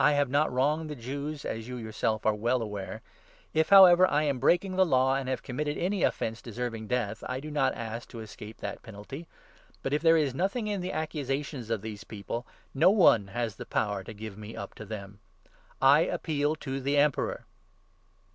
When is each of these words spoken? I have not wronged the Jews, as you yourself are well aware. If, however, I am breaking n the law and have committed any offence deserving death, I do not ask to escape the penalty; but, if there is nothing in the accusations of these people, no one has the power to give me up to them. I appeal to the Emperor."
I 0.00 0.12
have 0.14 0.30
not 0.30 0.50
wronged 0.50 0.88
the 0.88 0.96
Jews, 0.96 1.44
as 1.44 1.68
you 1.68 1.76
yourself 1.76 2.24
are 2.24 2.32
well 2.34 2.62
aware. 2.62 3.02
If, 3.52 3.68
however, 3.68 4.06
I 4.10 4.22
am 4.22 4.38
breaking 4.38 4.70
n 4.72 4.76
the 4.78 4.86
law 4.86 5.14
and 5.16 5.28
have 5.28 5.42
committed 5.42 5.76
any 5.76 6.02
offence 6.02 6.40
deserving 6.40 6.86
death, 6.86 7.22
I 7.26 7.40
do 7.40 7.50
not 7.50 7.74
ask 7.74 8.08
to 8.08 8.20
escape 8.20 8.56
the 8.56 8.78
penalty; 8.82 9.28
but, 9.82 9.92
if 9.92 10.00
there 10.00 10.16
is 10.16 10.34
nothing 10.34 10.66
in 10.66 10.80
the 10.80 10.92
accusations 10.92 11.68
of 11.68 11.82
these 11.82 12.04
people, 12.04 12.46
no 12.72 12.88
one 12.90 13.26
has 13.26 13.56
the 13.56 13.66
power 13.66 14.02
to 14.04 14.14
give 14.14 14.38
me 14.38 14.56
up 14.56 14.72
to 14.76 14.86
them. 14.86 15.20
I 15.78 16.06
appeal 16.06 16.56
to 16.56 16.80
the 16.80 16.96
Emperor." 16.96 17.44